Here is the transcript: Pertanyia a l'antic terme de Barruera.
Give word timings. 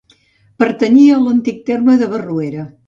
Pertanyia 0.63 1.19
a 1.19 1.21
l'antic 1.27 1.63
terme 1.71 2.01
de 2.03 2.13
Barruera. 2.17 2.71